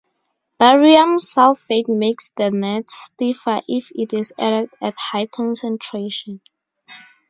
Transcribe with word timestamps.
Barium 0.57 1.19
sulfate 1.19 1.87
makes 1.87 2.31
the 2.31 2.49
nets 2.49 2.95
stiffer 2.95 3.61
if 3.67 3.91
it 3.93 4.11
is 4.15 4.33
added 4.39 4.71
at 4.81 4.95
high 4.97 5.27
concentration. 5.27 6.41